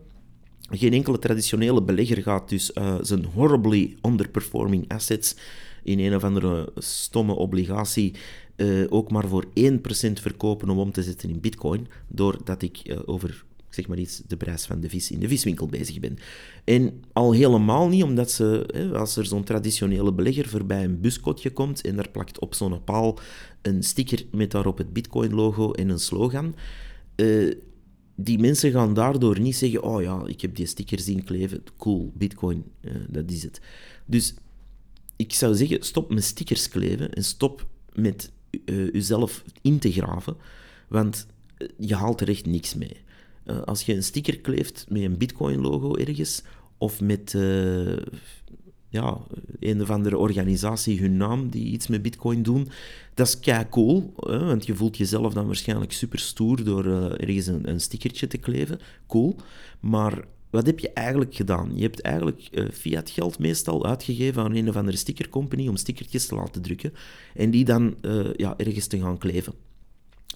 [0.61, 5.35] Geen enkele traditionele belegger gaat dus uh, zijn horribly underperforming assets
[5.83, 8.15] in een of andere stomme obligatie
[8.57, 9.51] uh, ook maar voor 1%
[10.13, 14.37] verkopen om om te zetten in bitcoin, doordat ik uh, over zeg maar iets, de
[14.37, 16.19] prijs van de vis in de viswinkel bezig ben.
[16.65, 21.51] En al helemaal niet omdat ze, hè, als er zo'n traditionele belegger voorbij een buskotje
[21.51, 23.19] komt en daar plakt op zo'n paal
[23.63, 26.55] een sticker met daarop het bitcoin-logo en een slogan,
[28.23, 32.13] die mensen gaan daardoor niet zeggen: Oh ja, ik heb die sticker zien kleven, cool,
[32.15, 33.61] Bitcoin, uh, dat is het.
[34.07, 34.35] Dus
[35.17, 38.31] ik zou zeggen: stop met stickers kleven en stop met
[38.93, 40.37] jezelf in te graven,
[40.89, 41.27] want
[41.79, 42.97] je haalt er echt niks mee.
[43.65, 46.43] Als je een sticker kleeft met een Bitcoin-logo ergens,
[46.79, 47.37] of met
[48.91, 49.19] ja,
[49.61, 52.69] een of andere organisatie hun naam die iets met bitcoin doen.
[53.15, 57.05] Dat is kei cool, hè, want je voelt jezelf dan waarschijnlijk super stoer door uh,
[57.05, 58.79] ergens een, stickertje te kleven.
[59.07, 59.37] Cool.
[59.81, 61.71] Maar wat heb je eigenlijk gedaan?
[61.75, 66.27] Je hebt eigenlijk uh, fiat geld meestal uitgegeven aan een of andere stickercompany om stickertjes
[66.27, 66.93] te laten drukken
[67.35, 69.53] en die dan uh, ja, ergens te gaan kleven.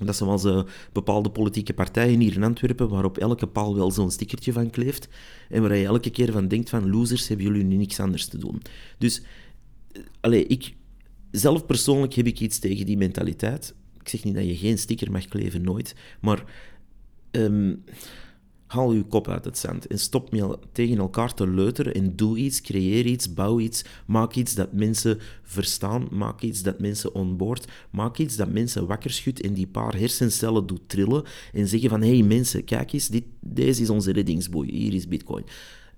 [0.00, 4.52] Dat zoals uh, bepaalde politieke partijen hier in Antwerpen, waarop elke paal wel zo'n stickertje
[4.52, 5.08] van kleeft.
[5.48, 8.38] En waar je elke keer van denkt van, losers, hebben jullie nu niks anders te
[8.38, 8.62] doen.
[8.98, 9.22] Dus,
[10.22, 10.74] uh, ik...
[11.30, 13.74] Zelf persoonlijk heb ik iets tegen die mentaliteit.
[14.00, 15.94] Ik zeg niet dat je geen sticker mag kleven, nooit.
[16.20, 16.44] Maar...
[17.30, 17.84] Um,
[18.66, 22.38] Haal uw kop uit het zand en stop me tegen elkaar te leuteren en doe
[22.38, 27.66] iets, creëer iets, bouw iets, maak iets dat mensen verstaan, maak iets dat mensen onboord,
[27.90, 32.02] maak iets dat mensen wakker schudt en die paar hersencellen doet trillen en zeggen van
[32.02, 35.44] hé hey mensen, kijk eens, dit, deze is onze reddingsboei, hier is bitcoin.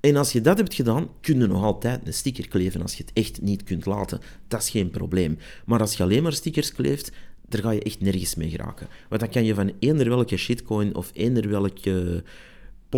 [0.00, 3.02] En als je dat hebt gedaan, kun je nog altijd een sticker kleven als je
[3.02, 4.20] het echt niet kunt laten.
[4.48, 5.38] Dat is geen probleem.
[5.64, 7.12] Maar als je alleen maar stickers kleeft,
[7.48, 8.88] daar ga je echt nergens mee geraken.
[9.08, 12.22] Want dan kan je van eender welke shitcoin of eender welke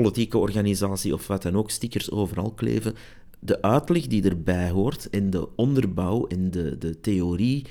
[0.00, 2.94] politieke organisatie of wat dan ook, stickers overal kleven.
[3.38, 7.66] De uitleg die erbij hoort en de onderbouw en de, de theorie,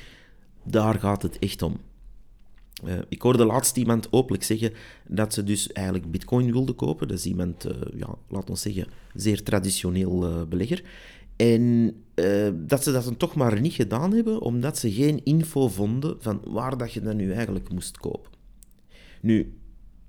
[0.63, 1.77] daar gaat het echt om.
[2.85, 4.73] Uh, ik hoorde laatst iemand openlijk zeggen
[5.07, 7.07] dat ze dus eigenlijk bitcoin wilde kopen.
[7.07, 10.83] Dat is iemand, uh, ja, laat ons zeggen, zeer traditioneel uh, belegger.
[11.35, 11.95] En
[12.53, 16.41] dat ze dat dan toch maar niet gedaan hebben, omdat ze geen info vonden van
[16.43, 18.31] waar dat je dat nu eigenlijk moest kopen.
[19.21, 19.53] Nu,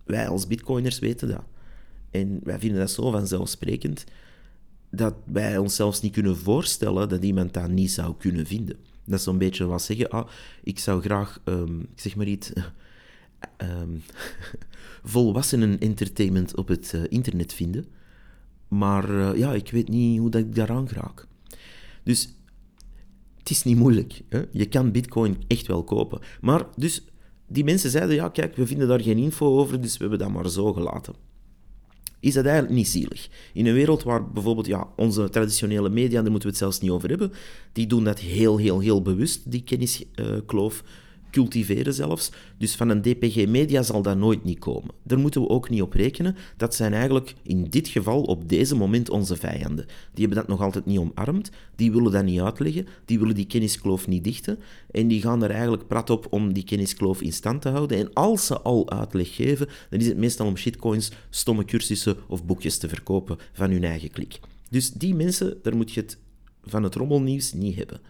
[0.04, 1.44] wij als bitcoiners weten dat.
[2.10, 4.04] En wij vinden dat zo vanzelfsprekend
[4.90, 8.76] dat wij ons zelfs niet kunnen voorstellen dat iemand dat niet zou kunnen vinden.
[9.04, 10.28] Dat is zo'n beetje wat zeggen, ah,
[10.62, 12.52] ik zou graag, um, zeg maar iets,
[13.56, 13.90] ehm,
[15.14, 17.86] volwassenen entertainment op het eh, internet vinden.
[18.68, 21.26] Maar eh, ja, ik weet niet hoe dat ik daaraan raak.
[22.02, 22.34] Dus
[23.38, 24.22] het is niet moeilijk.
[24.28, 24.42] Hè?
[24.50, 26.20] Je kan bitcoin echt wel kopen.
[26.40, 27.04] Maar dus
[27.46, 30.30] die mensen zeiden, ja kijk, we vinden daar geen info over, dus we hebben dat
[30.30, 31.14] maar zo gelaten.
[32.20, 33.28] Is dat eigenlijk niet zielig?
[33.52, 36.90] In een wereld waar bijvoorbeeld ja, onze traditionele media, daar moeten we het zelfs niet
[36.90, 37.32] over hebben,
[37.72, 40.82] die doen dat heel, heel, heel bewust, die kenniskloof
[41.30, 42.32] cultiveren zelfs.
[42.58, 44.94] Dus van een DPG Media zal dat nooit niet komen.
[45.02, 46.36] Daar moeten we ook niet op rekenen.
[46.56, 49.86] Dat zijn eigenlijk in dit geval op deze moment onze vijanden.
[49.86, 53.46] Die hebben dat nog altijd niet omarmd, die willen dat niet uitleggen, die willen die
[53.46, 54.58] kenniskloof niet dichten
[54.90, 57.98] en die gaan er eigenlijk prat op om die kenniskloof in stand te houden.
[57.98, 62.44] En als ze al uitleg geven, dan is het meestal om shitcoins, stomme cursussen of
[62.44, 64.40] boekjes te verkopen van hun eigen klik.
[64.70, 66.18] Dus die mensen, daar moet je het
[66.62, 68.00] van het rommelnieuws niet hebben.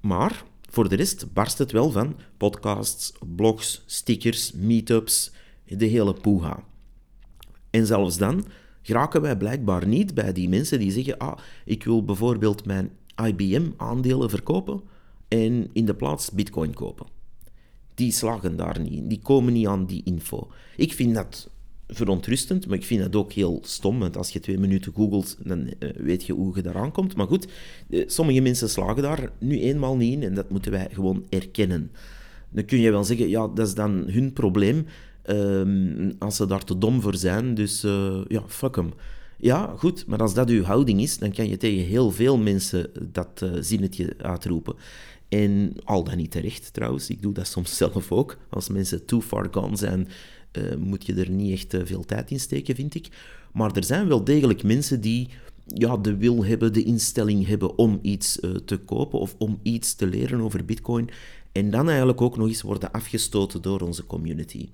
[0.00, 5.32] Maar voor de rest barst het wel van podcasts, blogs, stickers, meetups,
[5.64, 6.64] de hele poeha.
[7.70, 8.44] En zelfs dan
[8.82, 12.90] geraken wij blijkbaar niet bij die mensen die zeggen: Ah, ik wil bijvoorbeeld mijn
[13.24, 14.82] IBM-aandelen verkopen
[15.28, 17.06] en in de plaats Bitcoin kopen.
[17.94, 20.48] Die slagen daar niet die komen niet aan die info.
[20.76, 21.50] Ik vind dat
[21.88, 23.98] verontrustend, maar ik vind het ook heel stom.
[23.98, 27.16] Want als je twee minuten googelt, dan uh, weet je hoe je daaraan komt.
[27.16, 27.46] Maar goed,
[27.88, 31.90] uh, sommige mensen slagen daar nu eenmaal niet in en dat moeten wij gewoon erkennen.
[32.50, 34.86] Dan kun je wel zeggen, ja, dat is dan hun probleem
[35.26, 37.54] um, als ze daar te dom voor zijn.
[37.54, 38.92] Dus uh, ja, fuck hem.
[39.38, 42.90] Ja, goed, maar als dat uw houding is, dan kan je tegen heel veel mensen
[43.12, 44.74] dat zinnetje uitroepen.
[45.28, 48.36] En al dan niet terecht trouwens, ik doe dat soms zelf ook.
[48.50, 50.08] Als mensen too far gone zijn,
[50.58, 53.08] uh, moet je er niet echt uh, veel tijd in steken, vind ik.
[53.52, 55.28] Maar er zijn wel degelijk mensen die
[55.66, 59.94] ja, de wil hebben, de instelling hebben om iets uh, te kopen of om iets
[59.94, 61.10] te leren over Bitcoin.
[61.52, 64.68] En dan eigenlijk ook nog eens worden afgestoten door onze community.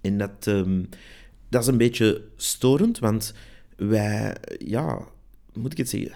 [0.00, 0.88] En dat, um,
[1.48, 3.34] dat is een beetje storend, want
[3.76, 5.08] wij, ja,
[5.52, 6.12] moet ik het zeggen?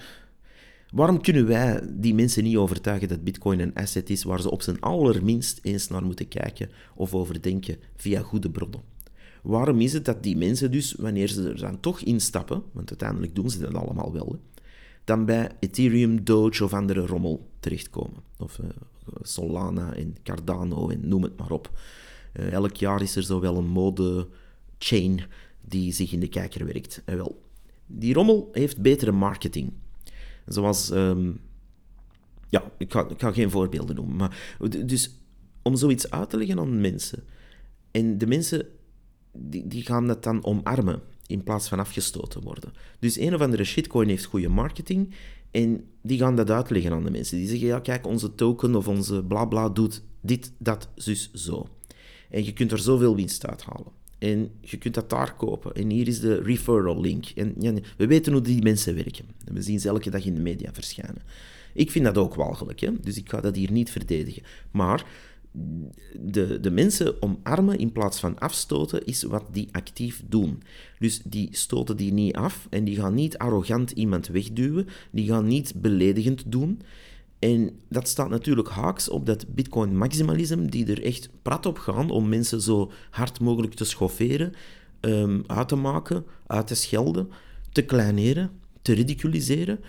[0.96, 4.62] Waarom kunnen wij die mensen niet overtuigen dat Bitcoin een asset is waar ze op
[4.62, 8.80] zijn allerminst eens naar moeten kijken of over denken via goede bronnen?
[9.42, 13.34] Waarom is het dat die mensen dus, wanneer ze er dan toch instappen, want uiteindelijk
[13.34, 14.40] doen ze dat allemaal wel,
[15.04, 18.22] dan bij Ethereum, Doge of andere rommel terechtkomen?
[18.38, 18.66] Of uh,
[19.22, 21.78] Solana en Cardano en noem het maar op.
[22.32, 25.20] Uh, elk jaar is er zo wel een mode-chain
[25.60, 27.02] die zich in de kijker werkt.
[27.04, 27.42] En wel,
[27.86, 29.72] die rommel heeft betere marketing.
[30.46, 31.40] Zoals, um,
[32.48, 35.10] ja, ik ga, geen voorbeelden noemen, maar dus
[35.62, 37.24] om zoiets uit te leggen aan mensen.
[37.90, 38.66] En de mensen
[39.32, 42.72] die, die gaan dat dan omarmen in plaats van afgestoten worden.
[42.98, 45.14] Dus een of andere shitcoin heeft goede marketing
[45.50, 47.38] en die gaan dat uitleggen aan de mensen.
[47.38, 51.68] Die zeggen, ja kijk, onze token of onze blabla doet dit, dat, zus, zo.
[52.30, 53.92] En je kunt er zoveel winst uithalen.
[54.18, 55.74] En je kunt dat daar kopen.
[55.74, 57.26] En hier is de referral link.
[57.34, 57.54] En
[57.96, 59.24] we weten hoe die mensen werken.
[59.44, 61.22] we zien ze elke dag in de media verschijnen.
[61.74, 63.00] Ik vind dat ook walgelijk, hè?
[63.00, 64.42] dus ik ga dat hier niet verdedigen.
[64.70, 65.04] Maar
[66.20, 70.62] de, de mensen omarmen in plaats van afstoten is wat die actief doen.
[70.98, 75.46] Dus die stoten die niet af en die gaan niet arrogant iemand wegduwen, die gaan
[75.46, 76.80] niet beledigend doen.
[77.38, 82.28] En dat staat natuurlijk haaks op dat bitcoin-maximalisme, die er echt prat op gaan om
[82.28, 84.52] mensen zo hard mogelijk te schofferen,
[85.00, 87.30] um, uit te maken, uit te schelden,
[87.72, 88.50] te kleineren,
[88.82, 89.80] te ridiculiseren.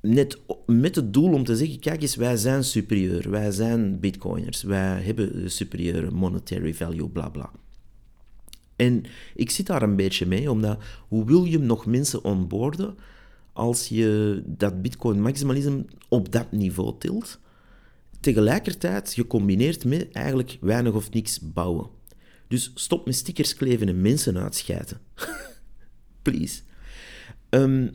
[0.00, 4.62] Net met het doel om te zeggen, kijk eens, wij zijn superieur, wij zijn bitcoiners,
[4.62, 7.50] wij hebben superieure monetary value, bla bla.
[8.76, 9.04] En
[9.34, 10.78] ik zit daar een beetje mee, omdat
[11.08, 12.96] hoe wil je nog mensen onboorden
[13.54, 17.38] als je dat bitcoin-maximalisme op dat niveau tilt,
[18.20, 21.88] tegelijkertijd gecombineerd met eigenlijk weinig of niks bouwen.
[22.48, 25.00] Dus stop met stickers kleven en mensen uitschijten.
[26.22, 26.62] Please.
[27.50, 27.90] Um,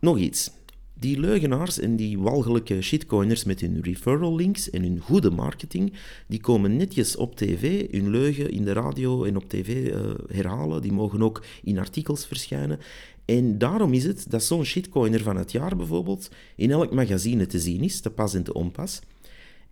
[0.00, 0.50] nog iets.
[0.98, 5.92] Die leugenaars en die walgelijke shitcoiners met hun referral links en hun goede marketing,
[6.26, 10.82] die komen netjes op tv, hun leugen in de radio en op tv uh, herhalen.
[10.82, 12.78] Die mogen ook in artikels verschijnen.
[13.24, 17.58] En daarom is het dat zo'n shitcoiner van het jaar bijvoorbeeld in elk magazine te
[17.58, 19.00] zien is, te pas en te onpas.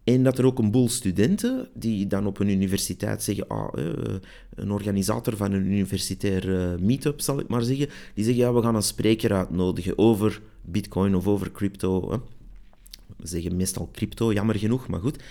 [0.05, 4.15] En dat er ook een boel studenten die dan op een universiteit zeggen, ah, eh,
[4.55, 8.63] een organisator van een universitair uh, meetup zal ik maar zeggen, die zeggen, ja, we
[8.63, 12.23] gaan een spreker uitnodigen over bitcoin of over crypto.
[13.17, 15.23] We zeggen meestal crypto, jammer genoeg, maar goed.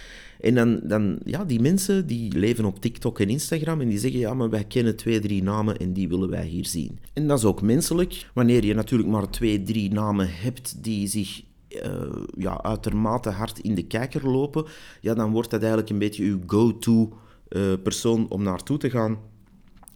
[0.41, 4.19] En dan, dan, ja, die mensen die leven op TikTok en Instagram en die zeggen,
[4.19, 6.99] ja, maar wij kennen twee, drie namen en die willen wij hier zien.
[7.13, 11.43] En dat is ook menselijk, wanneer je natuurlijk maar twee, drie namen hebt die zich
[11.69, 14.65] uh, ja, uitermate hard in de kijker lopen,
[15.01, 17.13] ja, dan wordt dat eigenlijk een beetje uw go-to
[17.49, 19.17] uh, persoon om naartoe te gaan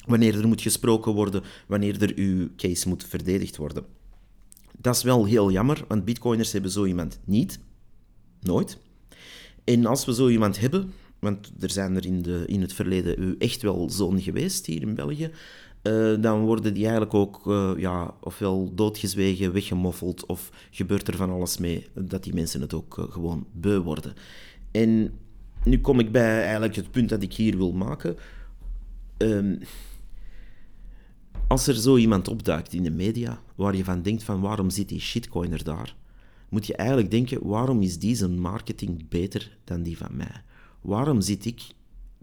[0.05, 3.85] wanneer er moet gesproken worden, wanneer er uw case moet verdedigd worden.
[4.77, 7.59] Dat is wel heel jammer, want bitcoiners hebben zo iemand niet.
[8.41, 8.77] Nooit.
[9.65, 13.35] En als we zo iemand hebben, want er zijn er in, de, in het verleden
[13.39, 15.31] echt wel zo'n geweest hier in België,
[15.83, 21.29] uh, dan worden die eigenlijk ook uh, ja, ofwel doodgezwegen, weggemoffeld, of gebeurt er van
[21.29, 24.13] alles mee dat die mensen het ook uh, gewoon beu worden.
[24.71, 25.13] En
[25.63, 28.15] nu kom ik bij eigenlijk het punt dat ik hier wil maken.
[29.17, 29.59] Um,
[31.47, 34.89] als er zo iemand opduikt in de media, waar je van denkt van waarom zit
[34.89, 35.95] die shitcoiner daar,
[36.55, 40.43] moet je eigenlijk denken, waarom is die marketing beter dan die van mij?
[40.81, 41.61] Waarom zit ik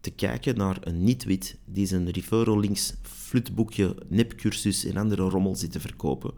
[0.00, 5.72] te kijken naar een niet-wit die zijn referral links, flutboekje, nepcursus en andere rommel zit
[5.72, 6.32] te verkopen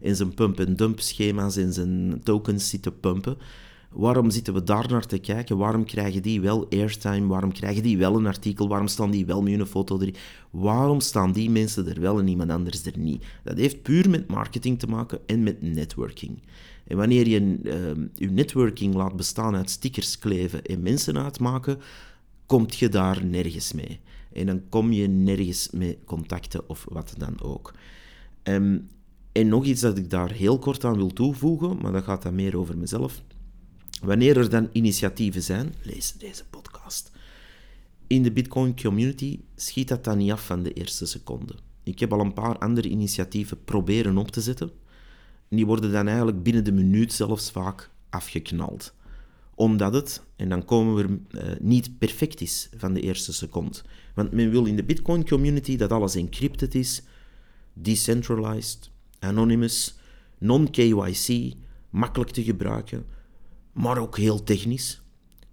[0.00, 3.36] en zijn pump-and-dump schema's en zijn tokens zit te pumpen,
[3.90, 5.56] Waarom zitten we daar naar te kijken?
[5.56, 7.26] Waarom krijgen die wel airtime?
[7.26, 8.68] Waarom krijgen die wel een artikel?
[8.68, 10.14] Waarom staan die wel met een foto erin?
[10.50, 13.24] Waarom staan die mensen er wel en iemand anders er niet?
[13.44, 16.42] Dat heeft puur met marketing te maken en met networking.
[16.88, 21.78] En wanneer je uh, je networking laat bestaan uit stickers kleven en mensen uitmaken,
[22.46, 24.00] kom je daar nergens mee.
[24.32, 27.74] En dan kom je nergens mee contacten of wat dan ook.
[28.42, 28.88] Um,
[29.32, 32.34] en nog iets dat ik daar heel kort aan wil toevoegen, maar dat gaat dan
[32.34, 33.22] meer over mezelf.
[34.02, 37.12] Wanneer er dan initiatieven zijn, lees deze podcast.
[38.06, 41.54] In de Bitcoin community schiet dat dan niet af van de eerste seconde.
[41.82, 44.70] Ik heb al een paar andere initiatieven proberen op te zetten.
[45.48, 48.94] Die worden dan eigenlijk binnen de minuut zelfs vaak afgeknald.
[49.54, 53.78] Omdat het, en dan komen we uh, niet perfect is van de eerste seconde.
[54.14, 57.02] Want men wil in de Bitcoin community dat alles encrypted is,
[57.72, 59.98] decentralized, anonymous,
[60.38, 61.54] non-KYC,
[61.90, 63.06] makkelijk te gebruiken
[63.78, 65.02] maar ook heel technisch.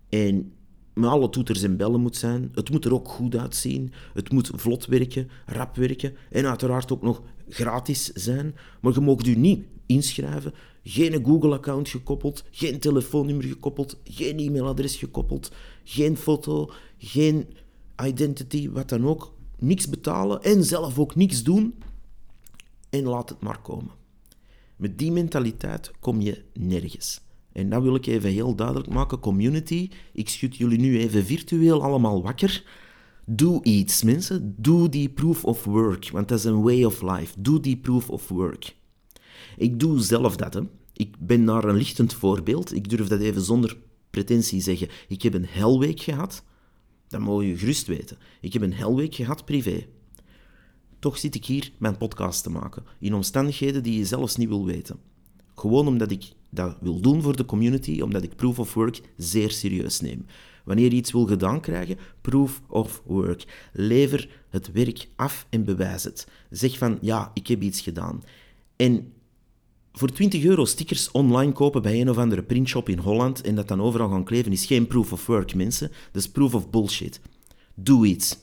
[0.09, 0.53] En
[0.95, 2.51] met alle toeters en bellen moet zijn.
[2.53, 3.93] Het moet er ook goed uitzien.
[4.13, 8.55] Het moet vlot werken, rap werken en uiteraard ook nog gratis zijn.
[8.81, 10.53] Maar je mag u niet inschrijven.
[10.83, 15.51] Geen Google-account gekoppeld, geen telefoonnummer gekoppeld, geen e-mailadres gekoppeld,
[15.83, 17.47] geen foto, geen
[18.05, 19.33] identity, wat dan ook.
[19.59, 21.75] Niks betalen en zelf ook niks doen.
[22.89, 23.91] En laat het maar komen.
[24.75, 27.24] Met die mentaliteit kom je nergens.
[27.55, 29.19] En dat wil ik even heel duidelijk maken.
[29.19, 32.63] Community, ik schud jullie nu even virtueel allemaal wakker.
[33.25, 34.55] Doe iets, mensen.
[34.57, 37.41] Doe die proof of work, want dat is een way of life.
[37.41, 38.75] Doe die proof of work.
[39.57, 40.53] Ik doe zelf dat.
[40.53, 40.61] Hè.
[40.93, 42.75] Ik ben daar een lichtend voorbeeld.
[42.75, 43.77] Ik durf dat even zonder
[44.09, 44.87] pretentie zeggen.
[45.07, 46.43] Ik heb een helweek gehad.
[47.07, 48.17] Dat moet je gerust weten.
[48.41, 49.85] Ik heb een helweek gehad privé.
[50.99, 52.83] Toch zit ik hier mijn podcast te maken.
[52.99, 54.99] In omstandigheden die je zelfs niet wil weten.
[55.55, 59.51] Gewoon omdat ik dat wil doen voor de community, omdat ik proof of work zeer
[59.51, 60.25] serieus neem.
[60.63, 63.69] Wanneer je iets wil gedaan krijgen, proof of work.
[63.73, 66.27] Lever het werk af en bewijs het.
[66.49, 68.23] Zeg van, ja, ik heb iets gedaan.
[68.75, 69.13] En
[69.91, 73.67] voor 20 euro stickers online kopen bij een of andere printshop in Holland en dat
[73.67, 75.91] dan overal gaan kleven is geen proof of work, mensen.
[76.11, 77.21] Dat is proof of bullshit.
[77.73, 78.37] Doe iets.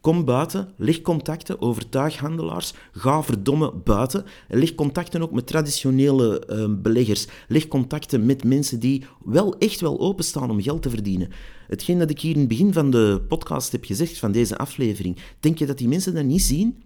[0.00, 4.24] Kom buiten, leg contacten, overtuig handelaars, ga verdomme buiten.
[4.48, 7.26] Leg contacten ook met traditionele uh, beleggers.
[7.48, 11.30] Leg contacten met mensen die wel echt wel openstaan om geld te verdienen.
[11.66, 15.16] Hetgeen dat ik hier in het begin van de podcast heb gezegd, van deze aflevering,
[15.40, 16.82] denk je dat die mensen dat niet zien?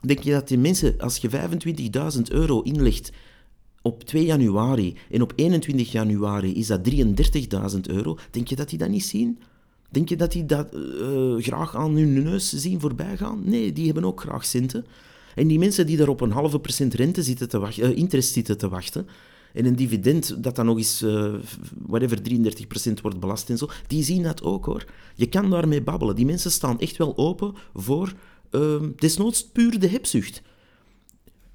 [0.00, 3.12] Denk je dat die mensen, als je 25.000 euro inlegt
[3.82, 8.78] op 2 januari en op 21 januari is dat 33.000 euro, denk je dat die
[8.78, 9.38] dat niet zien?
[9.88, 13.42] Denk je dat die dat uh, graag aan hun neus zien voorbij gaan?
[13.44, 14.86] Nee, die hebben ook graag centen.
[15.34, 18.32] En die mensen die daar op een halve procent rente zitten te wachten, uh, interest
[18.32, 19.06] zitten te wachten,
[19.52, 21.34] en een dividend dat dan nog eens, uh,
[21.86, 24.84] whatever, 33% wordt belast en zo, die zien dat ook hoor.
[25.14, 26.16] Je kan daarmee babbelen.
[26.16, 28.14] Die mensen staan echt wel open voor
[28.96, 30.42] desnoods puur de hebzucht.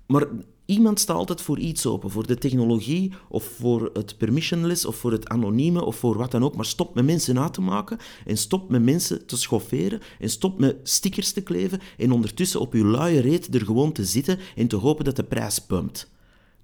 [0.06, 0.28] Maar
[0.66, 5.12] Iemand staat altijd voor iets open, voor de technologie of voor het permissionless of voor
[5.12, 6.56] het anonieme of voor wat dan ook.
[6.56, 10.60] Maar stop met mensen na te maken en stop met mensen te schofferen en stop
[10.60, 14.68] met stickers te kleven en ondertussen op je luie reet er gewoon te zitten en
[14.68, 16.12] te hopen dat de prijs pumpt.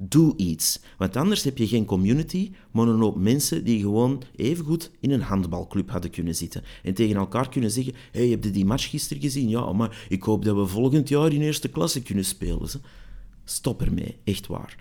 [0.02, 4.92] Doe iets, want anders heb je geen community, maar een hoop mensen die gewoon evengoed
[5.00, 8.66] in een handbalclub hadden kunnen zitten en tegen elkaar kunnen zeggen: Hey, heb je die
[8.66, 9.50] match gisteren gezien?
[9.50, 12.70] Ja, maar ik hoop dat we volgend jaar in eerste klasse kunnen spelen.
[13.50, 14.76] Stop ermee, echt waar.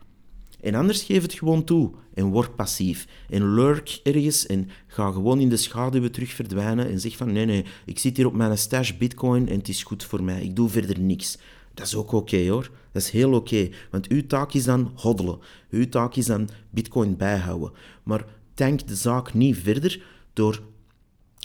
[0.60, 3.06] En anders geef het gewoon toe en word passief.
[3.28, 7.44] En lurk ergens en ga gewoon in de schaduwen terug verdwijnen en zeg van nee,
[7.44, 10.42] nee, ik zit hier op mijn stash bitcoin en het is goed voor mij.
[10.42, 11.38] Ik doe verder niks.
[11.74, 12.70] Dat is ook oké hoor.
[12.92, 13.68] Dat is heel oké.
[13.90, 15.38] Want uw taak is dan hoddelen.
[15.70, 17.72] Uw taak is dan bitcoin bijhouden.
[18.02, 20.02] Maar tank de zaak niet verder
[20.32, 20.62] door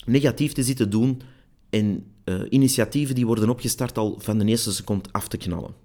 [0.06, 1.22] negatief te zitten doen
[1.70, 5.83] en uh, initiatieven die worden opgestart al van de eerste seconde af te knallen.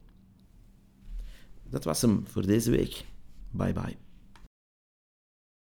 [1.71, 3.05] Dat was hem voor deze week.
[3.51, 4.08] Bye bye.